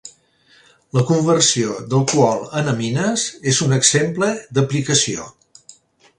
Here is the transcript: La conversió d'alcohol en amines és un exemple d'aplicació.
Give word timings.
La 0.97 1.03
conversió 1.09 1.75
d'alcohol 1.91 2.41
en 2.61 2.73
amines 2.73 3.27
és 3.53 3.61
un 3.67 3.77
exemple 3.79 4.33
d'aplicació. 4.59 5.31